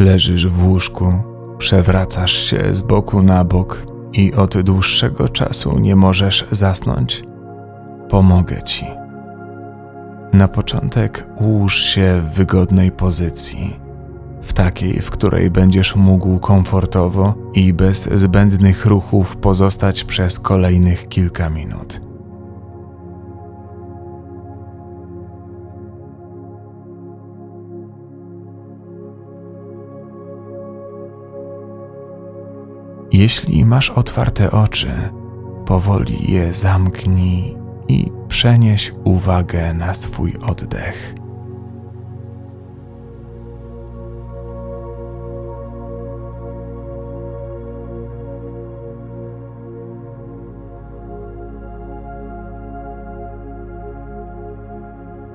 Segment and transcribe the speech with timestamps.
[0.00, 1.12] Leżysz w łóżku,
[1.58, 7.22] przewracasz się z boku na bok i od dłuższego czasu nie możesz zasnąć?
[8.08, 8.86] Pomogę ci.
[10.32, 13.80] Na początek ułóż się w wygodnej pozycji,
[14.42, 21.50] w takiej, w której będziesz mógł komfortowo i bez zbędnych ruchów pozostać przez kolejnych kilka
[21.50, 22.09] minut.
[33.20, 34.92] Jeśli masz otwarte oczy,
[35.66, 37.56] powoli je zamknij
[37.88, 41.14] i przenieś uwagę na swój oddech.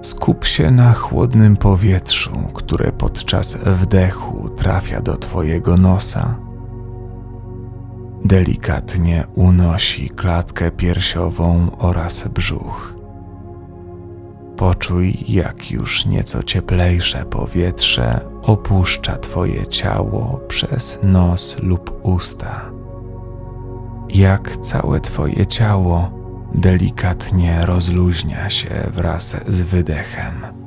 [0.00, 6.45] Skup się na chłodnym powietrzu, które podczas wdechu trafia do Twojego nosa
[8.26, 12.94] delikatnie unosi klatkę piersiową oraz brzuch.
[14.56, 22.70] Poczuj, jak już nieco cieplejsze powietrze opuszcza Twoje ciało przez nos lub usta.
[24.08, 26.10] Jak całe Twoje ciało
[26.54, 30.65] delikatnie rozluźnia się wraz z wydechem.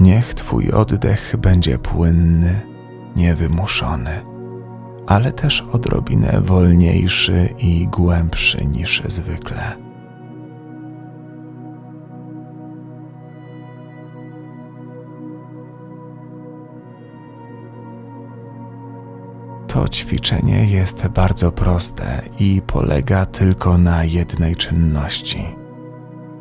[0.00, 2.60] Niech Twój oddech będzie płynny,
[3.16, 4.24] niewymuszony,
[5.06, 9.76] ale też odrobinę wolniejszy i głębszy niż zwykle.
[19.66, 25.65] To ćwiczenie jest bardzo proste i polega tylko na jednej czynności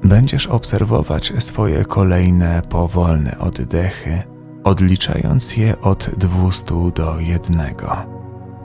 [0.08, 4.24] będziesz obserwować swoje kolejne powolne oddechy,
[4.64, 7.62] odliczając je od 200 do 1.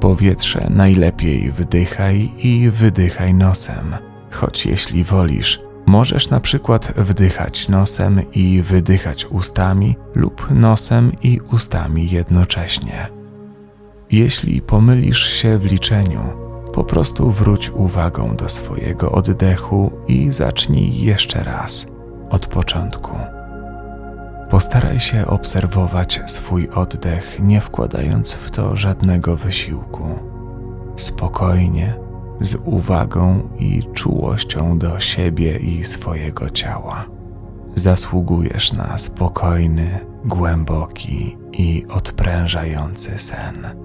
[0.00, 3.96] Powietrze najlepiej wdychaj i wydychaj nosem,
[4.30, 12.10] choć jeśli wolisz, możesz na przykład wdychać nosem i wydychać ustami lub nosem i ustami
[12.10, 13.08] jednocześnie.
[14.10, 21.44] Jeśli pomylisz się w liczeniu, po prostu wróć uwagą do swojego oddechu i zacznij jeszcze
[21.44, 21.86] raz
[22.30, 23.16] od początku.
[24.50, 30.04] Postaraj się obserwować swój oddech, nie wkładając w to żadnego wysiłku.
[30.96, 31.94] Spokojnie,
[32.40, 37.06] z uwagą i czułością do siebie i swojego ciała.
[37.74, 43.79] Zasługujesz na spokojny, głęboki i odprężający sen.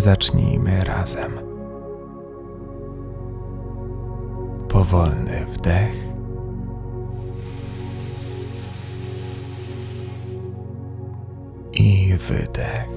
[0.00, 1.32] Zacznijmy razem.
[4.68, 5.94] Powolny wdech.
[11.72, 12.88] I wydech.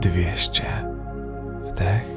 [0.00, 0.64] Dwieście.
[1.64, 2.13] Wdech.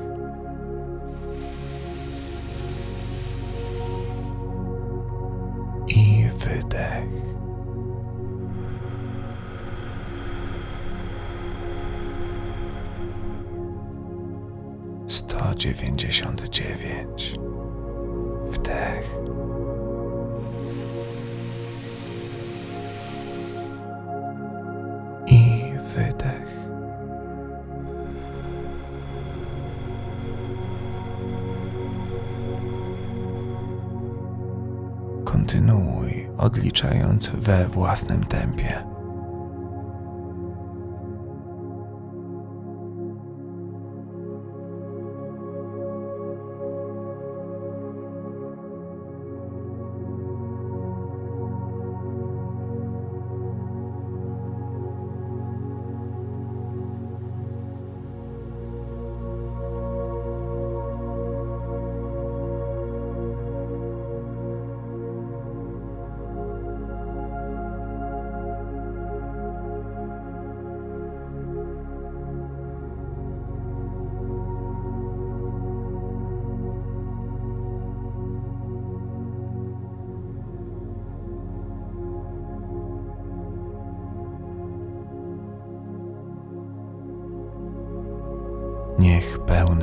[35.47, 38.86] Kontynuuj, odliczając we własnym tempie.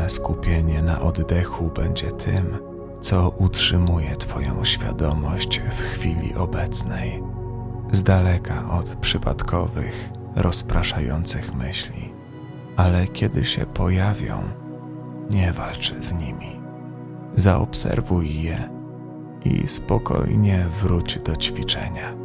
[0.04, 2.58] Pełne skupienie na oddechu będzie tym,
[3.00, 7.22] co utrzymuje Twoją świadomość w chwili obecnej,
[7.92, 12.12] z daleka od przypadkowych, rozpraszających myśli.
[12.76, 14.42] ale kiedy się pojawią,
[15.30, 16.60] nie walcz z nimi.
[17.34, 18.68] Zaobserwuj je
[19.44, 22.23] i spokojnie wróć do ćwiczenia.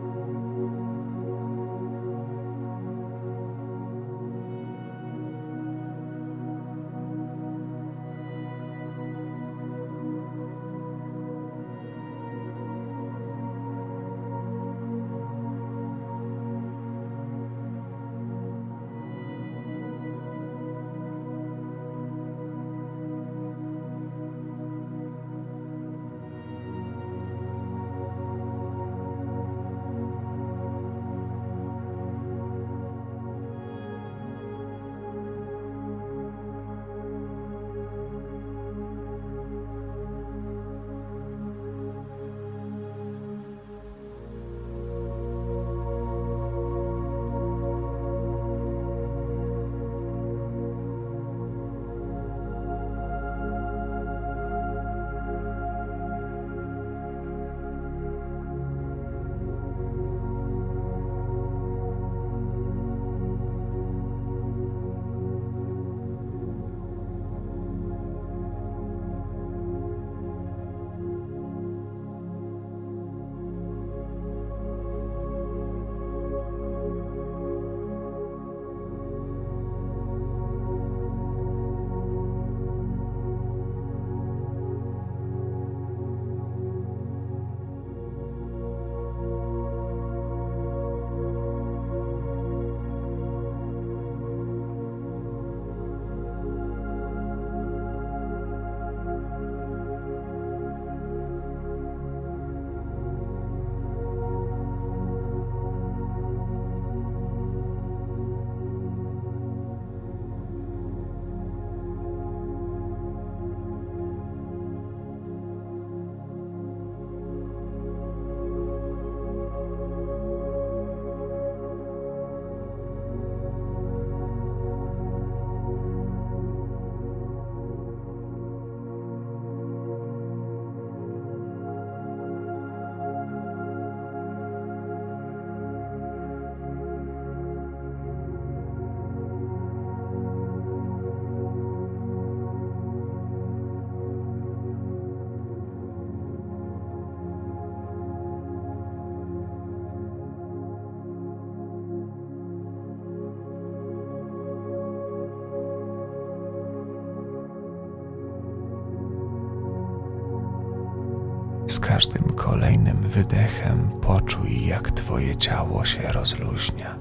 [162.59, 166.95] Kolejnym wydechem poczuj, jak Twoje ciało się rozluźnia.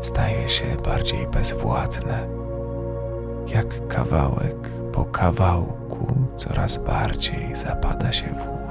[0.00, 2.26] Staje się bardziej bezwładne,
[3.46, 8.61] jak kawałek po kawałku coraz bardziej zapada się w łóżko.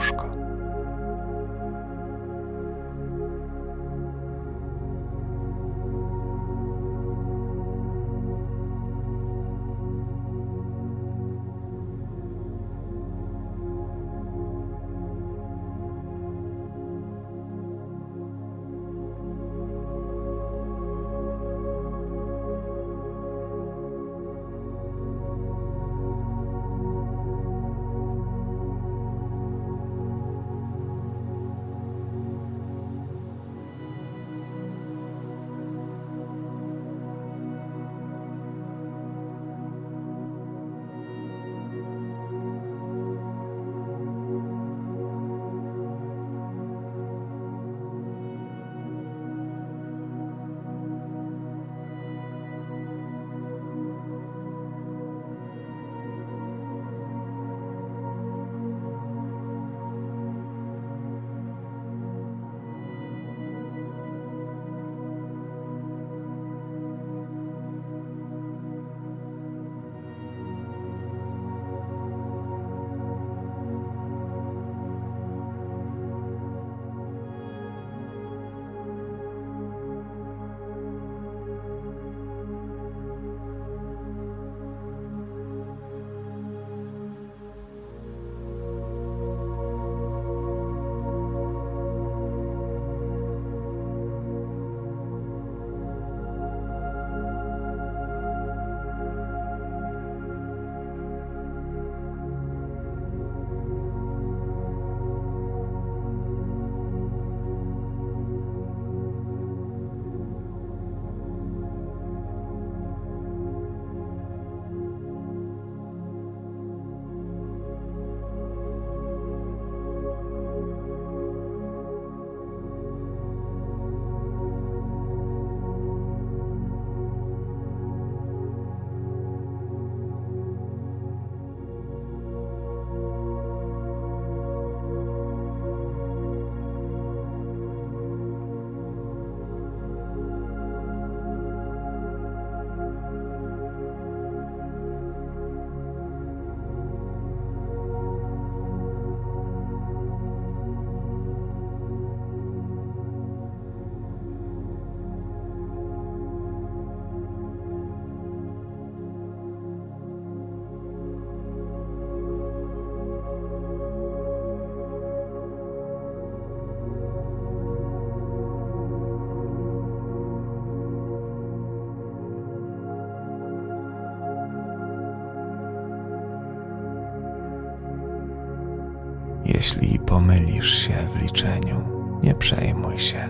[180.31, 181.83] Pomylisz się w liczeniu,
[182.23, 183.30] nie przejmuj się.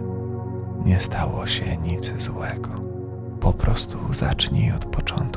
[0.85, 2.69] Nie stało się nic złego.
[3.39, 5.30] Po prostu zacznij od początku.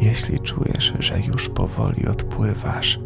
[0.00, 3.00] Jeśli czujesz, że już powoli odpływasz,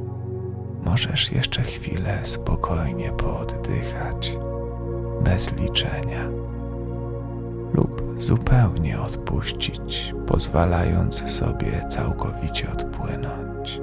[0.84, 4.36] możesz jeszcze chwilę spokojnie pooddychać,
[5.24, 6.28] bez liczenia,
[7.74, 13.80] lub zupełnie odpuścić, pozwalając sobie całkowicie odpłynąć.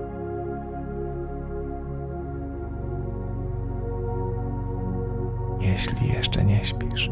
[5.62, 7.12] Jeśli jeszcze nie śpisz,